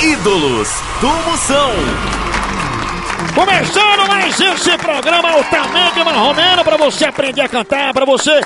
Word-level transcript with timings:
Ídolos 0.00 0.68
do 1.00 1.08
Moção. 1.08 1.72
Começando 3.34 4.08
mais 4.08 4.40
esse 4.40 4.78
programa 4.78 5.30
altamente 5.30 6.04
marromeno 6.04 6.64
pra 6.64 6.76
você 6.76 7.06
aprender 7.06 7.40
a 7.40 7.48
cantar, 7.48 7.92
pra 7.92 8.04
você 8.04 8.40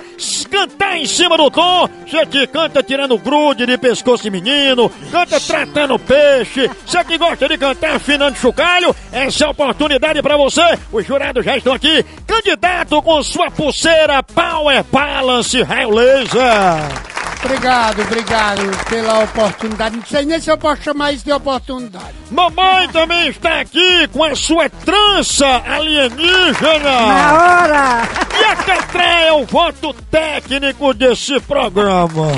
cantar 0.51 0.97
em 0.97 1.07
cima 1.07 1.37
do 1.37 1.51
tom. 1.51 1.89
Você 2.07 2.27
que 2.27 2.47
canta 2.47 2.83
tirando 2.83 3.19
grude 3.19 3.67
de 3.67 3.79
pescoço 3.79 4.23
de 4.23 4.31
menino, 4.31 4.91
canta 5.11 5.41
tratando 5.41 5.99
peixe. 5.99 6.71
Você 6.87 7.05
que 7.05 7.19
gosta 7.19 7.49
de 7.49 7.59
cantar 7.59 7.97
afinando 7.97 8.39
chocalho, 8.39 8.95
essa 9.13 9.45
é 9.45 9.47
a 9.47 9.51
oportunidade 9.51 10.23
pra 10.23 10.37
você. 10.37 10.79
Os 10.93 11.07
jurados 11.07 11.45
já 11.45 11.57
estão 11.57 11.73
aqui. 11.73 12.05
Candidato 12.27 13.03
com 13.03 13.23
sua 13.23 13.51
pulseira 13.51 14.23
Power 14.23 14.85
Balance 14.85 15.63
Raio 15.63 15.91
Laser. 15.91 17.10
Obrigado, 17.43 18.03
obrigado 18.03 18.87
pela 18.89 19.21
oportunidade. 19.21 19.97
Não 19.97 20.05
sei 20.05 20.25
nem 20.27 20.39
se 20.41 20.51
eu 20.51 20.59
posso 20.59 20.83
chamar 20.83 21.13
isso 21.13 21.25
de 21.25 21.33
oportunidade. 21.33 22.15
Mamãe 22.31 22.89
também 22.89 23.29
está 23.29 23.61
aqui 23.61 24.07
com 24.09 24.23
a 24.23 24.35
sua 24.37 24.69
trança 24.69 25.47
alienígena. 25.67 27.07
Na 27.07 27.33
hora! 27.33 28.09
E 28.39 28.45
a 28.45 28.57
Catré 28.57 29.29
é 29.29 29.33
o 29.33 29.45
voto 29.47 29.95
técnico 30.11 30.93
desse 30.93 31.41
programa. 31.41 32.33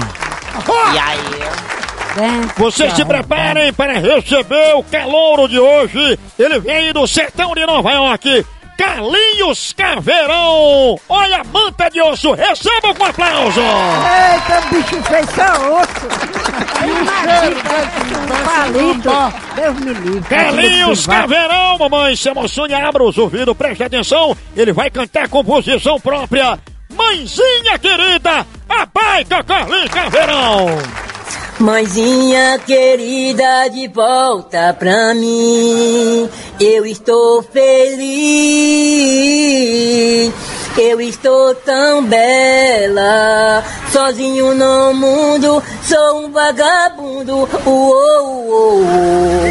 E 0.92 0.98
aí? 0.98 1.62
Vocês 2.56 2.92
se 2.94 3.04
preparem 3.04 3.72
para 3.72 3.94
receber 3.94 4.74
o 4.76 4.84
calouro 4.84 5.48
de 5.48 5.58
hoje. 5.58 6.18
Ele 6.38 6.60
vem 6.60 6.92
do 6.92 7.06
sertão 7.06 7.54
de 7.54 7.64
Nova 7.66 7.90
York. 7.90 8.46
Carlinhos 8.76 9.72
Caveirão! 9.76 10.98
Olha 11.08 11.40
a 11.40 11.44
manta 11.44 11.88
de 11.88 12.00
osso, 12.00 12.32
receba 12.32 12.94
com 12.94 13.04
aplauso! 13.04 13.60
Eita, 13.60 14.60
bicho 14.70 15.02
fez 15.04 15.30
só 15.30 15.80
osso! 15.80 16.08
Palito! 18.44 19.10
Deus 19.54 19.76
me 19.80 19.92
livre! 19.94 20.28
Carlinhos 20.28 21.06
Caveirão, 21.06 21.78
mamãe, 21.78 22.16
se 22.16 22.28
emocione, 22.28 22.74
abra 22.74 23.02
os 23.02 23.18
ouvidos, 23.18 23.56
preste 23.56 23.84
atenção, 23.84 24.36
ele 24.56 24.72
vai 24.72 24.90
cantar 24.90 25.28
composição 25.28 26.00
própria. 26.00 26.58
Mãezinha 26.94 27.78
querida, 27.78 28.46
a 28.68 28.86
baita 28.86 29.42
Carlinhos 29.44 29.90
Caveirão! 29.90 31.01
Mãezinha 31.62 32.58
querida, 32.58 33.68
de 33.68 33.86
volta 33.86 34.74
pra 34.76 35.14
mim. 35.14 36.28
Eu 36.58 36.84
estou 36.84 37.40
feliz. 37.40 38.02
Eu 40.76 41.00
estou 41.00 41.54
tão 41.54 42.04
bela, 42.04 43.62
sozinho 43.92 44.56
no 44.56 44.92
mundo, 44.92 45.62
sou 45.84 46.24
um 46.24 46.32
vagabundo. 46.32 47.48
Uou, 47.64 48.48
uou, 48.48 48.82
uou. 48.82 49.44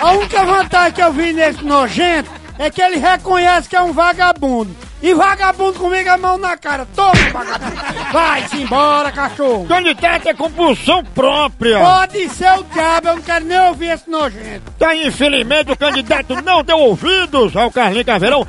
A 0.00 0.12
única 0.12 0.42
vantagem 0.42 0.92
que 0.92 1.02
eu 1.02 1.12
vi 1.12 1.34
nesse 1.34 1.62
nojento 1.62 2.30
é 2.58 2.70
que 2.70 2.80
ele 2.80 2.96
reconhece 2.96 3.68
que 3.68 3.76
é 3.76 3.82
um 3.82 3.92
vagabundo. 3.92 4.85
E 5.02 5.14
vagabundo 5.14 5.78
comigo 5.78 6.08
a 6.08 6.16
mão 6.16 6.38
na 6.38 6.56
cara. 6.56 6.86
Toma, 6.94 7.12
vagabundo. 7.32 7.76
Vai-se 8.12 8.56
embora, 8.62 9.12
cachorro. 9.12 9.66
Candidato 9.66 10.28
é 10.28 10.34
compulsão 10.34 11.04
própria. 11.04 11.78
Pode 11.80 12.28
ser 12.30 12.50
o 12.58 12.64
diabo, 12.64 13.08
eu 13.08 13.16
não 13.16 13.22
quero 13.22 13.44
nem 13.44 13.60
ouvir 13.60 13.90
esse 13.90 14.10
nojento. 14.10 14.72
Tá, 14.78 14.94
infelizmente, 14.96 15.70
o 15.70 15.76
candidato 15.76 16.40
não 16.42 16.62
deu 16.64 16.78
ouvidos 16.78 17.54
ao 17.56 17.70
Carlinhos 17.70 18.06
Caveirão. 18.06 18.46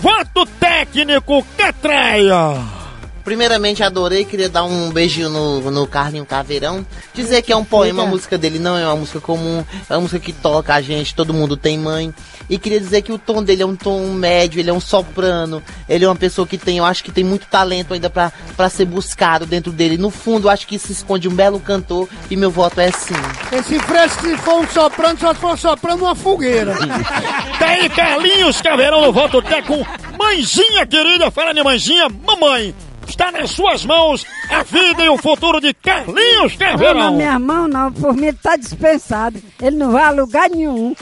Voto 0.00 0.46
técnico, 0.58 1.44
Catraia. 1.56 2.81
Primeiramente, 3.24 3.82
adorei, 3.82 4.24
queria 4.24 4.48
dar 4.48 4.64
um 4.64 4.90
beijinho 4.90 5.28
no, 5.28 5.70
no 5.70 5.86
Carlinho 5.86 6.26
Caveirão. 6.26 6.84
Dizer 7.14 7.42
que 7.42 7.52
é 7.52 7.56
um 7.56 7.64
poema, 7.64 8.02
a 8.02 8.06
música 8.06 8.36
dele 8.36 8.58
não 8.58 8.76
é 8.76 8.84
uma 8.84 8.96
música 8.96 9.20
comum, 9.20 9.64
é 9.88 9.94
uma 9.94 10.00
música 10.00 10.18
que 10.18 10.32
toca 10.32 10.74
a 10.74 10.80
gente, 10.80 11.14
todo 11.14 11.32
mundo 11.32 11.56
tem 11.56 11.78
mãe. 11.78 12.12
E 12.50 12.58
queria 12.58 12.80
dizer 12.80 13.02
que 13.02 13.12
o 13.12 13.18
tom 13.18 13.42
dele 13.42 13.62
é 13.62 13.66
um 13.66 13.76
tom 13.76 14.08
médio, 14.08 14.58
ele 14.58 14.70
é 14.70 14.72
um 14.72 14.80
soprano, 14.80 15.62
ele 15.88 16.04
é 16.04 16.08
uma 16.08 16.16
pessoa 16.16 16.46
que 16.46 16.58
tem, 16.58 16.78
eu 16.78 16.84
acho 16.84 17.04
que 17.04 17.12
tem 17.12 17.22
muito 17.22 17.46
talento 17.46 17.94
ainda 17.94 18.10
pra, 18.10 18.32
pra 18.56 18.68
ser 18.68 18.84
buscado 18.84 19.46
dentro 19.46 19.70
dele. 19.70 19.96
No 19.96 20.10
fundo, 20.10 20.48
eu 20.48 20.50
acho 20.50 20.66
que 20.66 20.78
se 20.78 20.92
esconde 20.92 21.28
um 21.28 21.34
belo 21.34 21.60
cantor 21.60 22.08
e 22.28 22.36
meu 22.36 22.50
voto 22.50 22.80
é 22.80 22.90
sim. 22.90 23.14
Esse 23.52 23.78
fresco, 23.78 24.22
se 24.22 24.36
for 24.38 24.60
um 24.60 24.68
soprano, 24.68 25.18
só 25.18 25.32
se 25.32 25.40
for 25.40 25.52
um 25.52 25.56
soprano 25.56 25.98
numa 25.98 26.14
fogueira. 26.14 26.76
Tá 27.58 27.68
aí, 27.68 27.88
Carlinhos 27.88 28.60
Caveirão 28.60 29.02
no 29.02 29.12
voto 29.12 29.40
técnico. 29.40 29.86
Mãezinha 30.18 30.84
querida, 30.84 31.30
fala 31.30 31.54
de 31.54 31.62
mãezinha, 31.62 32.08
mamãe. 32.08 32.74
Está 33.22 33.38
nas 33.38 33.52
suas 33.52 33.84
mãos 33.84 34.26
a 34.50 34.64
vida 34.64 35.04
e 35.04 35.08
o 35.08 35.16
futuro 35.16 35.60
de 35.60 35.72
Carlinhos 35.72 36.58
Não, 36.58 36.94
na 36.94 37.10
minha 37.12 37.38
mão 37.38 37.68
não, 37.68 37.92
por 37.92 38.14
mim 38.14 38.26
ele 38.26 38.36
tá 38.42 38.56
dispensado. 38.56 39.40
Ele 39.60 39.76
não 39.76 39.92
vai 39.92 40.02
a 40.02 40.10
lugar 40.10 40.50
nenhum. 40.50 40.92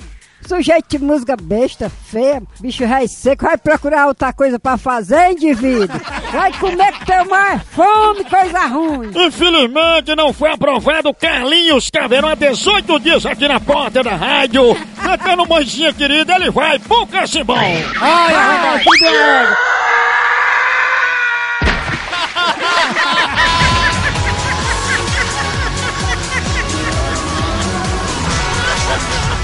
Sujeito 0.47 0.86
de 0.91 0.98
música 0.98 1.34
besta, 1.41 1.88
feia, 1.88 2.42
bicho 2.60 2.84
rei 2.84 3.08
seco, 3.08 3.44
vai 3.44 3.56
procurar 3.56 4.06
outra 4.06 4.34
coisa 4.34 4.58
pra 4.58 4.76
fazer, 4.76 5.31
indivíduo. 5.31 5.88
Vai 6.31 6.53
comer 6.58 6.92
que 6.92 7.06
tem 7.06 7.25
mais 7.26 7.62
fome, 7.62 8.25
coisa 8.25 8.66
ruim. 8.66 9.10
Infelizmente 9.14 10.14
não 10.14 10.31
foi 10.34 10.50
aprovado 10.50 11.14
Carlinhos 11.14 11.88
Caveirão 11.88 12.28
há 12.28 12.34
18 12.34 13.00
dias 13.00 13.25
aqui 13.25 13.48
na 13.48 13.60
porta 13.60 14.02
da 14.02 14.14
rádio. 14.14 14.76
Cantando 15.02 15.48
mãezinha 15.48 15.94
querida, 15.94 16.34
ele 16.34 16.50
vai 16.50 16.78
pro 16.81 17.06
Cacimbão. 17.06 17.56
Ai, 17.56 18.34
arrancar 18.34 18.82
tudo 18.84 19.06
é 19.06 19.69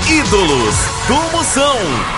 Ídolos 0.09 0.89
do 1.09 1.37
Moção. 1.37 2.16